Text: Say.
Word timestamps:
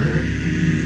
Say. 0.00 0.79